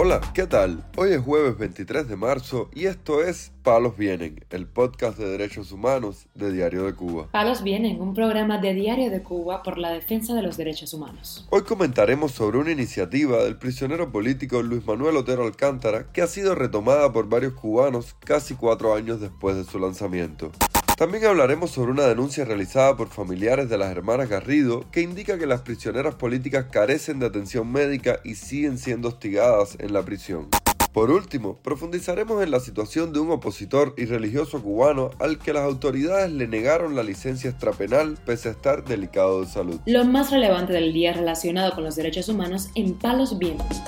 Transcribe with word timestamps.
Hola, 0.00 0.20
¿qué 0.32 0.46
tal? 0.46 0.84
Hoy 0.96 1.10
es 1.10 1.20
jueves 1.20 1.58
23 1.58 2.06
de 2.06 2.14
marzo 2.14 2.70
y 2.72 2.86
esto 2.86 3.20
es 3.20 3.50
Palos 3.64 3.96
Vienen, 3.96 4.44
el 4.50 4.68
podcast 4.68 5.18
de 5.18 5.28
derechos 5.28 5.72
humanos 5.72 6.28
de 6.36 6.52
Diario 6.52 6.84
de 6.84 6.94
Cuba. 6.94 7.26
Palos 7.32 7.64
Vienen, 7.64 8.00
un 8.00 8.14
programa 8.14 8.58
de 8.58 8.74
Diario 8.74 9.10
de 9.10 9.24
Cuba 9.24 9.64
por 9.64 9.76
la 9.76 9.90
defensa 9.90 10.34
de 10.34 10.42
los 10.42 10.56
derechos 10.56 10.94
humanos. 10.94 11.48
Hoy 11.50 11.62
comentaremos 11.62 12.30
sobre 12.30 12.58
una 12.58 12.70
iniciativa 12.70 13.42
del 13.42 13.58
prisionero 13.58 14.12
político 14.12 14.62
Luis 14.62 14.86
Manuel 14.86 15.16
Otero 15.16 15.44
Alcántara 15.44 16.12
que 16.12 16.22
ha 16.22 16.28
sido 16.28 16.54
retomada 16.54 17.12
por 17.12 17.28
varios 17.28 17.54
cubanos 17.54 18.14
casi 18.24 18.54
cuatro 18.54 18.94
años 18.94 19.20
después 19.20 19.56
de 19.56 19.64
su 19.64 19.80
lanzamiento. 19.80 20.52
También 20.98 21.26
hablaremos 21.26 21.70
sobre 21.70 21.92
una 21.92 22.08
denuncia 22.08 22.44
realizada 22.44 22.96
por 22.96 23.06
familiares 23.06 23.68
de 23.68 23.78
las 23.78 23.92
hermanas 23.92 24.28
Garrido 24.28 24.84
que 24.90 25.00
indica 25.00 25.38
que 25.38 25.46
las 25.46 25.60
prisioneras 25.60 26.16
políticas 26.16 26.66
carecen 26.72 27.20
de 27.20 27.26
atención 27.26 27.70
médica 27.70 28.18
y 28.24 28.34
siguen 28.34 28.78
siendo 28.78 29.06
hostigadas 29.06 29.76
en 29.78 29.92
la 29.92 30.02
prisión. 30.02 30.48
Por 30.92 31.12
último, 31.12 31.56
profundizaremos 31.62 32.42
en 32.42 32.50
la 32.50 32.58
situación 32.58 33.12
de 33.12 33.20
un 33.20 33.30
opositor 33.30 33.94
y 33.96 34.06
religioso 34.06 34.60
cubano 34.60 35.10
al 35.20 35.38
que 35.38 35.52
las 35.52 35.62
autoridades 35.62 36.32
le 36.32 36.48
negaron 36.48 36.96
la 36.96 37.04
licencia 37.04 37.48
extrapenal 37.48 38.18
pese 38.26 38.48
a 38.48 38.52
estar 38.52 38.84
delicado 38.84 39.42
de 39.42 39.46
salud. 39.46 39.78
Lo 39.86 40.04
más 40.04 40.32
relevante 40.32 40.72
del 40.72 40.92
día 40.92 41.12
relacionado 41.12 41.76
con 41.76 41.84
los 41.84 41.94
derechos 41.94 42.28
humanos 42.28 42.70
en 42.74 42.94
Palos 42.94 43.38
Vientos. 43.38 43.78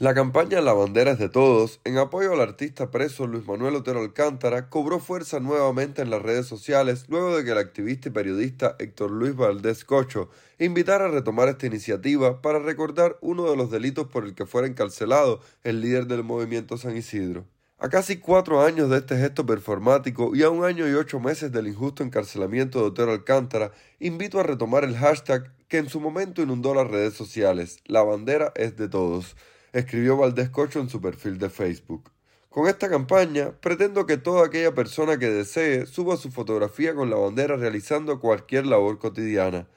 La 0.00 0.14
campaña 0.14 0.60
La 0.60 0.74
bandera 0.74 1.10
es 1.10 1.18
de 1.18 1.28
todos, 1.28 1.80
en 1.82 1.98
apoyo 1.98 2.32
al 2.32 2.40
artista 2.40 2.92
preso 2.92 3.26
Luis 3.26 3.44
Manuel 3.48 3.74
Otero 3.74 3.98
Alcántara, 3.98 4.70
cobró 4.70 5.00
fuerza 5.00 5.40
nuevamente 5.40 6.02
en 6.02 6.10
las 6.10 6.22
redes 6.22 6.46
sociales 6.46 7.06
luego 7.08 7.36
de 7.36 7.44
que 7.44 7.50
el 7.50 7.58
activista 7.58 8.08
y 8.08 8.12
periodista 8.12 8.76
Héctor 8.78 9.10
Luis 9.10 9.34
Valdés 9.34 9.84
Cocho 9.84 10.30
invitara 10.60 11.06
a 11.06 11.10
retomar 11.10 11.48
esta 11.48 11.66
iniciativa 11.66 12.40
para 12.40 12.60
recordar 12.60 13.16
uno 13.22 13.50
de 13.50 13.56
los 13.56 13.72
delitos 13.72 14.06
por 14.06 14.24
el 14.24 14.36
que 14.36 14.46
fuera 14.46 14.68
encarcelado 14.68 15.40
el 15.64 15.80
líder 15.80 16.06
del 16.06 16.22
movimiento 16.22 16.78
San 16.78 16.96
Isidro. 16.96 17.44
A 17.80 17.88
casi 17.88 18.18
cuatro 18.18 18.62
años 18.62 18.90
de 18.90 18.98
este 18.98 19.18
gesto 19.18 19.46
performático 19.46 20.30
y 20.32 20.44
a 20.44 20.50
un 20.50 20.64
año 20.64 20.88
y 20.88 20.92
ocho 20.92 21.18
meses 21.18 21.50
del 21.50 21.66
injusto 21.66 22.04
encarcelamiento 22.04 22.78
de 22.78 22.86
Otero 22.86 23.10
Alcántara, 23.10 23.72
invito 23.98 24.38
a 24.38 24.44
retomar 24.44 24.84
el 24.84 24.96
hashtag 24.96 25.52
que 25.66 25.78
en 25.78 25.88
su 25.88 25.98
momento 25.98 26.40
inundó 26.40 26.72
las 26.72 26.86
redes 26.86 27.14
sociales. 27.14 27.80
La 27.86 28.04
bandera 28.04 28.52
es 28.54 28.76
de 28.76 28.88
todos 28.88 29.34
escribió 29.72 30.16
Valdés 30.16 30.50
Cocho 30.50 30.80
en 30.80 30.88
su 30.88 31.00
perfil 31.00 31.38
de 31.38 31.50
Facebook. 31.50 32.10
Con 32.48 32.66
esta 32.66 32.88
campaña 32.88 33.52
pretendo 33.60 34.06
que 34.06 34.16
toda 34.16 34.46
aquella 34.46 34.74
persona 34.74 35.18
que 35.18 35.28
desee 35.28 35.86
suba 35.86 36.16
su 36.16 36.30
fotografía 36.30 36.94
con 36.94 37.10
la 37.10 37.16
bandera 37.16 37.56
realizando 37.56 38.20
cualquier 38.20 38.66
labor 38.66 38.98
cotidiana. 38.98 39.68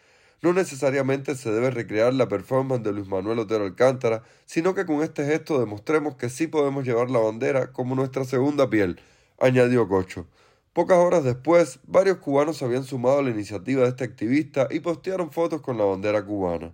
No 0.41 0.53
necesariamente 0.53 1.35
se 1.35 1.51
debe 1.51 1.69
recrear 1.69 2.13
la 2.13 2.27
performance 2.27 2.83
de 2.83 2.93
Luis 2.93 3.07
Manuel 3.07 3.39
Otero 3.39 3.65
Alcántara, 3.65 4.23
sino 4.45 4.73
que 4.73 4.85
con 4.85 5.03
este 5.03 5.25
gesto 5.25 5.59
demostremos 5.59 6.15
que 6.15 6.29
sí 6.29 6.47
podemos 6.47 6.83
llevar 6.83 7.11
la 7.11 7.19
bandera 7.19 7.71
como 7.71 7.93
nuestra 7.93 8.25
segunda 8.25 8.69
piel, 8.69 8.99
añadió 9.37 9.87
Cocho. 9.87 10.25
Pocas 10.73 10.97
horas 10.97 11.25
después, 11.25 11.79
varios 11.85 12.17
cubanos 12.19 12.63
habían 12.63 12.85
sumado 12.85 13.19
a 13.19 13.21
la 13.21 13.29
iniciativa 13.29 13.83
de 13.83 13.89
este 13.89 14.05
activista 14.05 14.67
y 14.71 14.79
postearon 14.79 15.29
fotos 15.31 15.61
con 15.61 15.77
la 15.77 15.83
bandera 15.83 16.25
cubana. 16.25 16.73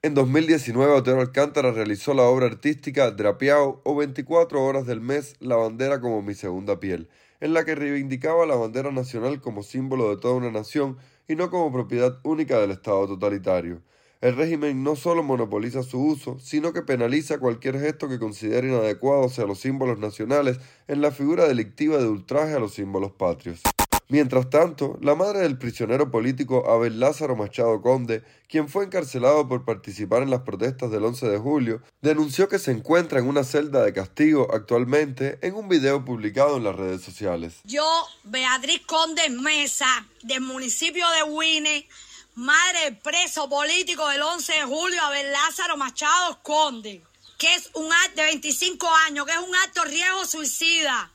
En 0.00 0.14
2019, 0.14 0.92
Otero 0.92 1.20
Alcántara 1.20 1.72
realizó 1.72 2.14
la 2.14 2.22
obra 2.22 2.46
artística 2.46 3.10
Drapeao 3.10 3.80
o 3.82 3.96
24 3.96 4.62
horas 4.62 4.86
del 4.86 5.00
mes 5.00 5.34
La 5.40 5.56
bandera 5.56 6.00
como 6.00 6.22
mi 6.22 6.34
segunda 6.34 6.78
piel, 6.78 7.08
en 7.40 7.52
la 7.52 7.64
que 7.64 7.74
reivindicaba 7.74 8.46
la 8.46 8.54
bandera 8.54 8.92
nacional 8.92 9.40
como 9.40 9.64
símbolo 9.64 10.10
de 10.10 10.20
toda 10.20 10.34
una 10.34 10.52
nación 10.52 10.98
y 11.26 11.34
no 11.34 11.50
como 11.50 11.72
propiedad 11.72 12.20
única 12.22 12.60
del 12.60 12.70
Estado 12.70 13.08
totalitario. 13.08 13.82
El 14.20 14.36
régimen 14.36 14.84
no 14.84 14.94
solo 14.94 15.24
monopoliza 15.24 15.82
su 15.82 16.00
uso, 16.00 16.38
sino 16.38 16.72
que 16.72 16.82
penaliza 16.82 17.40
cualquier 17.40 17.80
gesto 17.80 18.08
que 18.08 18.20
considere 18.20 18.68
inadecuado 18.68 19.24
hacia 19.26 19.46
los 19.46 19.58
símbolos 19.58 19.98
nacionales 19.98 20.60
en 20.86 21.00
la 21.00 21.10
figura 21.10 21.48
delictiva 21.48 21.98
de 21.98 22.06
ultraje 22.06 22.54
a 22.54 22.60
los 22.60 22.74
símbolos 22.74 23.10
patrios. 23.10 23.62
Mientras 24.10 24.48
tanto, 24.48 24.96
la 25.02 25.14
madre 25.14 25.40
del 25.40 25.58
prisionero 25.58 26.10
político 26.10 26.70
Abel 26.70 26.98
Lázaro 26.98 27.36
Machado 27.36 27.82
Conde, 27.82 28.24
quien 28.48 28.66
fue 28.70 28.86
encarcelado 28.86 29.46
por 29.46 29.66
participar 29.66 30.22
en 30.22 30.30
las 30.30 30.40
protestas 30.40 30.90
del 30.90 31.04
11 31.04 31.28
de 31.28 31.36
julio, 31.36 31.82
denunció 32.00 32.48
que 32.48 32.58
se 32.58 32.70
encuentra 32.70 33.18
en 33.18 33.28
una 33.28 33.44
celda 33.44 33.84
de 33.84 33.92
castigo 33.92 34.48
actualmente 34.50 35.38
en 35.42 35.54
un 35.56 35.68
video 35.68 36.06
publicado 36.06 36.56
en 36.56 36.64
las 36.64 36.74
redes 36.74 37.02
sociales. 37.02 37.56
Yo, 37.64 37.84
Beatriz 38.24 38.80
Conde 38.86 39.28
Mesa, 39.28 40.06
del 40.22 40.40
municipio 40.40 41.04
de 41.10 41.24
Huine, 41.24 41.86
madre 42.34 42.84
del 42.84 42.96
preso 42.96 43.46
político 43.50 44.08
del 44.08 44.22
11 44.22 44.52
de 44.54 44.62
julio, 44.62 45.02
Abel 45.02 45.30
Lázaro 45.32 45.76
Machado 45.76 46.38
Conde, 46.42 47.02
que 47.36 47.54
es 47.54 47.68
un 47.74 47.92
acto 47.92 48.22
de 48.22 48.28
25 48.28 48.88
años, 49.06 49.26
que 49.26 49.32
es 49.32 49.38
un 49.38 49.54
acto 49.54 49.84
riesgo 49.84 50.24
suicida 50.24 51.12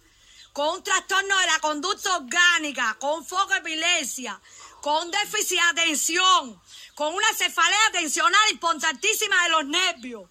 con 0.53 0.69
un 0.69 0.83
trastorno 0.83 1.39
de 1.39 1.47
la 1.47 1.59
conducta 1.59 2.15
orgánica, 2.15 2.95
con 2.99 3.25
foco 3.25 3.55
epilepsia, 3.55 4.39
con 4.81 5.09
déficit 5.09 5.57
de 5.57 5.81
atención, 5.81 6.61
con 6.93 7.13
una 7.13 7.33
cefalea 7.35 7.91
tensional 7.91 8.51
importantísima 8.51 9.43
de 9.43 9.49
los 9.49 9.65
nervios, 9.65 10.29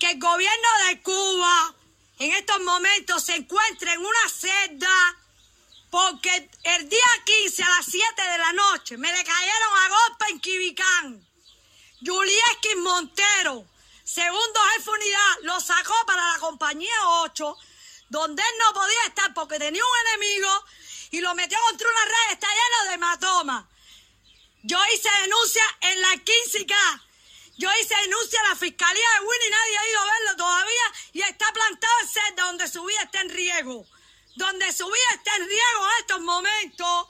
que 0.00 0.10
el 0.10 0.18
gobierno 0.18 0.68
de 0.88 1.02
Cuba 1.02 1.74
en 2.18 2.32
estos 2.32 2.60
momentos 2.60 3.22
se 3.22 3.36
encuentra 3.36 3.92
en 3.92 4.00
una 4.00 4.28
celda 4.28 5.16
porque 5.90 6.50
el 6.64 6.88
día 6.88 7.06
15 7.24 7.62
a 7.62 7.68
las 7.68 7.86
7 7.86 8.22
de 8.22 8.38
la 8.38 8.52
noche 8.52 8.96
me 8.96 9.10
le 9.10 9.24
cayeron 9.24 9.78
a 9.78 9.88
golpe 9.88 10.24
en 10.30 10.40
Quibicán. 10.40 11.28
Julieski 12.04 12.76
Montero, 12.76 13.64
segundo 14.02 14.60
jefe 14.74 14.90
unidad, 14.90 15.36
lo 15.42 15.60
sacó 15.60 15.94
para 16.06 16.32
la 16.32 16.38
compañía 16.38 17.08
8 17.22 17.56
donde 18.08 18.42
él 18.42 18.54
no 18.58 18.74
podía 18.74 19.06
estar 19.06 19.34
porque 19.34 19.58
tenía 19.58 19.82
un 19.82 20.08
enemigo 20.08 20.64
y 21.10 21.20
lo 21.20 21.34
metió 21.34 21.58
contra 21.68 21.88
una 21.88 22.04
red, 22.04 22.32
está 22.32 22.46
lleno 22.48 22.88
de 22.88 22.94
hematoma. 22.94 23.68
Yo 24.62 24.78
hice 24.94 25.08
denuncia 25.22 25.64
en 25.80 26.00
la 26.00 26.12
15K. 26.14 27.02
Yo 27.58 27.68
hice 27.80 27.94
denuncia 28.02 28.40
a 28.40 28.48
la 28.50 28.56
fiscalía 28.56 29.08
de 29.14 29.26
Winnie, 29.26 29.50
nadie 29.50 29.78
ha 29.78 29.88
ido 29.88 30.00
a 30.00 30.12
verlo 30.12 30.36
todavía 30.36 30.92
y 31.12 31.22
está 31.22 31.52
plantado 31.52 31.94
en 32.02 32.08
celda 32.08 32.44
donde 32.44 32.68
su 32.68 32.84
vida 32.84 33.02
está 33.02 33.20
en 33.20 33.30
riesgo. 33.30 33.86
Donde 34.36 34.72
su 34.72 34.86
vida 34.86 35.14
está 35.14 35.34
en 35.36 35.48
riesgo 35.48 35.84
en 35.84 36.00
estos 36.00 36.20
momentos. 36.20 37.06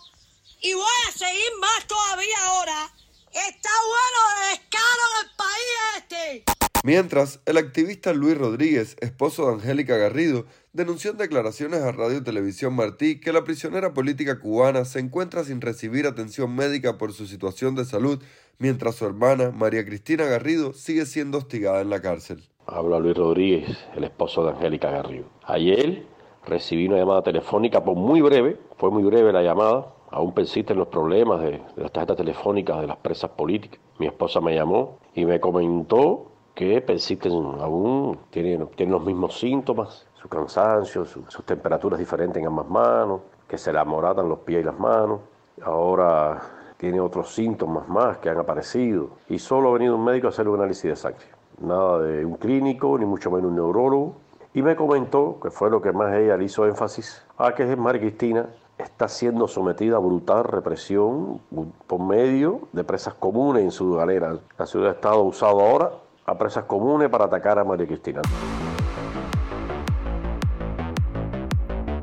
Y 0.61 0.73
voy 0.73 0.97
a 1.07 1.13
seguir 1.13 1.53
más 1.59 1.87
todavía 1.87 2.45
ahora. 2.45 2.91
Está 3.33 3.71
bueno 3.87 4.41
de 4.41 4.49
descaro 4.49 5.03
en 5.13 5.27
el 5.27 5.37
país 5.37 5.69
este. 5.97 6.58
Mientras, 6.89 7.43
el 7.45 7.59
activista 7.59 8.15
Luis 8.15 8.39
Rodríguez, 8.39 8.97
esposo 9.03 9.47
de 9.47 9.53
Angélica 9.53 9.99
Garrido, 9.99 10.47
denunció 10.73 11.11
en 11.11 11.19
declaraciones 11.19 11.83
a 11.83 11.93
Radio 11.93 12.25
Televisión 12.25 12.75
Martí 12.75 13.21
que 13.21 13.31
la 13.31 13.45
prisionera 13.45 13.93
política 13.93 14.41
cubana 14.41 14.87
se 14.87 14.99
encuentra 14.99 15.45
sin 15.45 15.61
recibir 15.61 16.07
atención 16.07 16.57
médica 16.57 16.97
por 16.97 17.13
su 17.13 17.27
situación 17.27 17.75
de 17.75 17.85
salud, 17.85 18.23
mientras 18.59 18.95
su 18.95 19.05
hermana, 19.05 19.51
María 19.51 19.85
Cristina 19.85 20.25
Garrido, 20.25 20.73
sigue 20.73 21.05
siendo 21.05 21.37
hostigada 21.37 21.83
en 21.83 21.91
la 21.91 22.01
cárcel. 22.01 22.43
Habla 22.65 23.01
Luis 23.01 23.19
Rodríguez, 23.19 23.77
el 23.95 24.05
esposo 24.05 24.47
de 24.47 24.53
Angélica 24.53 24.91
Garrido. 24.91 25.27
Ayer 25.45 26.07
recibí 26.47 26.89
una 26.89 26.97
llamada 26.97 27.23
telefónica, 27.23 27.85
por 27.85 27.97
muy 27.97 28.23
breve, 28.23 28.57
fue 28.79 28.91
muy 28.91 29.03
breve 29.03 29.31
la 29.31 29.43
llamada, 29.43 29.93
aún 30.11 30.33
persisten 30.33 30.79
los 30.79 30.89
problemas 30.89 31.43
de, 31.43 31.51
de 31.51 31.83
las 31.83 31.93
tarjetas 31.93 32.17
telefónicas 32.17 32.81
de 32.81 32.87
las 32.87 32.97
presas 32.97 33.33
políticas. 33.33 33.79
Mi 33.99 34.07
esposa 34.07 34.41
me 34.41 34.55
llamó 34.55 35.01
y 35.15 35.27
me 35.27 35.39
comentó 35.39 36.33
que 36.59 36.81
persisten 36.81 37.31
aún, 37.61 38.19
tienen, 38.31 38.67
tienen 38.75 38.93
los 38.93 39.05
mismos 39.05 39.39
síntomas, 39.39 40.05
su 40.21 40.29
cansancio, 40.29 41.05
sus 41.05 41.45
temperaturas 41.45 42.01
diferentes 42.01 42.41
en 42.41 42.49
ambas 42.49 42.69
manos, 42.69 43.21
que 43.47 43.57
se 43.57 43.73
le 43.73 43.79
amoratan 43.79 44.29
los 44.29 44.41
pies 44.41 44.63
y 44.63 44.65
las 44.65 44.77
manos. 44.77 45.21
Ahora 45.63 46.43
tiene 46.77 46.99
otros 46.99 47.33
síntomas 47.33 47.89
más 47.89 48.19
que 48.19 48.29
han 48.29 48.39
aparecido 48.39 49.11
y 49.29 49.39
solo 49.39 49.69
ha 49.69 49.75
venido 49.75 49.95
un 49.95 50.03
médico 50.03 50.27
a 50.27 50.31
hacerle 50.31 50.51
un 50.51 50.59
análisis 50.59 50.83
de 50.83 50.97
sangre. 50.97 51.27
Nada 51.61 52.01
de 52.01 52.25
un 52.25 52.35
clínico, 52.35 52.99
ni 52.99 53.05
mucho 53.05 53.31
menos 53.31 53.51
un 53.51 53.55
neurólogo. 53.55 54.17
Y 54.53 54.61
me 54.61 54.75
comentó, 54.75 55.39
que 55.41 55.53
fue 55.53 55.71
lo 55.71 55.81
que 55.81 55.93
más 55.93 56.13
ella 56.13 56.37
le 56.37 56.47
hizo 56.47 56.67
énfasis, 56.67 57.25
a 57.37 57.55
que 57.55 57.77
María 57.77 58.01
Cristina 58.01 58.47
está 58.79 59.07
siendo 59.07 59.47
sometida 59.47 59.95
a 59.95 60.01
brutal 60.01 60.43
represión 60.43 61.41
por 61.87 62.01
medio 62.01 62.63
de 62.73 62.83
presas 62.83 63.15
comunes 63.15 63.63
en 63.63 63.71
su 63.71 63.95
galera. 63.95 64.39
La 64.59 64.67
ciudad 64.67 64.89
ha 64.89 64.95
estado 64.95 65.23
usado 65.23 65.61
ahora 65.61 65.91
a 66.29 66.37
presas 66.37 66.65
comunes 66.65 67.09
para 67.09 67.25
atacar 67.25 67.59
a 67.59 67.65
María 67.65 67.87
Cristina. 67.87 68.21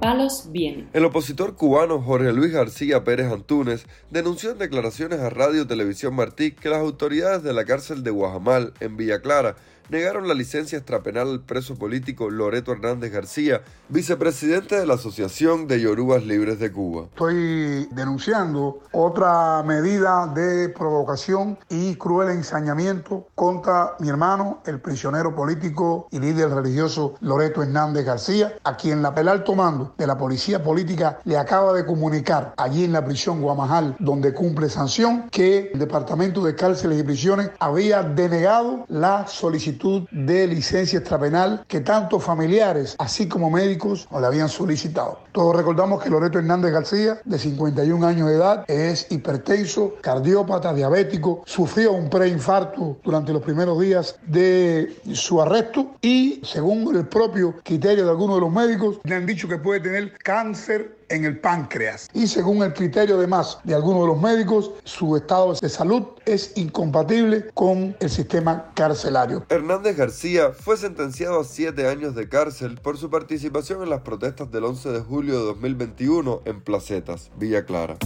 Palos 0.01 0.49
bien. 0.51 0.89
El 0.93 1.05
opositor 1.05 1.55
cubano 1.55 2.01
Jorge 2.01 2.33
Luis 2.33 2.51
García 2.51 3.03
Pérez 3.03 3.31
Antúnez 3.31 3.85
denunció 4.09 4.51
en 4.51 4.57
declaraciones 4.57 5.19
a 5.19 5.29
Radio 5.29 5.67
Televisión 5.67 6.15
Martí 6.15 6.51
que 6.51 6.69
las 6.69 6.79
autoridades 6.79 7.43
de 7.43 7.53
la 7.53 7.65
cárcel 7.65 8.03
de 8.03 8.11
Guajamal, 8.11 8.73
en 8.79 8.97
Villa 8.97 9.21
Clara, 9.21 9.55
negaron 9.89 10.27
la 10.27 10.33
licencia 10.33 10.77
extrapenal 10.77 11.29
al 11.29 11.41
preso 11.41 11.75
político 11.75 12.29
Loreto 12.29 12.71
Hernández 12.71 13.11
García, 13.11 13.61
vicepresidente 13.89 14.79
de 14.79 14.85
la 14.85 14.95
Asociación 14.95 15.67
de 15.67 15.81
Yorubas 15.81 16.23
Libres 16.23 16.59
de 16.59 16.71
Cuba. 16.71 17.03
Estoy 17.03 17.87
denunciando 17.91 18.79
otra 18.91 19.61
medida 19.63 20.27
de 20.27 20.69
provocación 20.69 21.57
y 21.69 21.95
cruel 21.95 22.29
ensañamiento 22.29 23.27
contra 23.35 23.95
mi 23.99 24.09
hermano, 24.09 24.61
el 24.65 24.79
prisionero 24.79 25.35
político 25.35 26.07
y 26.11 26.19
líder 26.19 26.49
religioso 26.49 27.15
Loreto 27.21 27.61
Hernández 27.61 28.05
García, 28.05 28.57
a 28.63 28.75
quien 28.75 29.01
la, 29.01 29.13
el 29.15 29.27
alto 29.27 29.55
mando 29.55 29.93
de 29.97 30.07
la 30.07 30.17
policía 30.17 30.63
política 30.63 31.19
le 31.25 31.37
acaba 31.37 31.73
de 31.73 31.85
comunicar 31.85 32.53
allí 32.57 32.83
en 32.85 32.93
la 32.93 33.05
prisión 33.05 33.41
Guamajal, 33.41 33.95
donde 33.99 34.33
cumple 34.33 34.69
sanción, 34.69 35.29
que 35.29 35.71
el 35.73 35.79
Departamento 35.79 36.43
de 36.43 36.55
Cárceles 36.55 36.99
y 36.99 37.03
Prisiones 37.03 37.51
había 37.59 38.01
denegado 38.03 38.85
la 38.89 39.27
solicitud 39.27 39.74
de 40.11 40.47
licencia 40.47 40.99
extrapenal 40.99 41.65
que 41.67 41.81
tanto 41.81 42.19
familiares, 42.19 42.95
así 42.99 43.27
como 43.27 43.49
médicos, 43.49 44.07
le 44.11 44.25
habían 44.25 44.49
solicitado. 44.49 45.19
Todos 45.31 45.55
recordamos 45.55 46.01
que 46.01 46.09
Loreto 46.09 46.39
Hernández 46.39 46.71
García, 46.71 47.19
de 47.25 47.37
51 47.37 48.05
años 48.05 48.29
de 48.29 48.35
edad, 48.35 48.65
es 48.67 49.07
hipertenso, 49.11 49.95
cardiópata, 50.01 50.73
diabético, 50.73 51.43
sufrió 51.45 51.93
un 51.93 52.09
preinfarto 52.09 52.97
durante 53.03 53.33
los 53.33 53.41
primeros 53.41 53.79
días 53.79 54.17
de 54.25 54.95
su 55.13 55.41
arresto 55.41 55.95
y, 56.01 56.41
según 56.43 56.95
el 56.95 57.07
propio 57.07 57.55
criterio 57.63 58.05
de 58.05 58.11
algunos 58.11 58.35
de 58.37 58.41
los 58.41 58.51
médicos, 58.51 58.99
le 59.03 59.15
han 59.15 59.25
dicho 59.25 59.47
que 59.47 59.57
puede 59.57 59.81
tener 59.81 60.13
cáncer 60.17 61.04
en 61.09 61.25
el 61.25 61.39
páncreas. 61.39 62.09
Y 62.13 62.27
según 62.27 62.63
el 62.63 62.73
criterio 62.73 63.15
además 63.17 63.59
de 63.63 63.75
algunos 63.75 64.01
de 64.01 64.07
los 64.07 64.21
médicos, 64.21 64.71
su 64.83 65.15
estado 65.15 65.53
de 65.53 65.69
salud 65.69 66.03
es 66.25 66.53
incompatible 66.55 67.49
con 67.53 67.95
el 67.99 68.09
sistema 68.09 68.71
carcelario. 68.73 69.45
Hernández 69.49 69.97
García 69.97 70.51
fue 70.51 70.77
sentenciado 70.77 71.41
a 71.41 71.43
siete 71.43 71.87
años 71.87 72.15
de 72.15 72.27
cárcel 72.29 72.79
por 72.81 72.97
su 72.97 73.09
participación 73.09 73.83
en 73.83 73.89
las 73.89 74.01
protestas 74.01 74.51
del 74.51 74.65
11 74.65 74.89
de 74.89 74.99
julio 75.01 75.39
de 75.39 75.45
2021 75.45 76.41
en 76.45 76.61
Placetas, 76.61 77.31
Villa 77.37 77.65
Clara. 77.65 77.97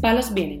Palos 0.00 0.32
Vienen, 0.34 0.60